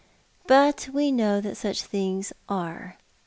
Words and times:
But 0.47 0.89
we 0.91 1.11
know 1.11 1.39
that 1.41 1.57
such 1.57 1.83
things 1.83 2.33
are. 2.49 2.97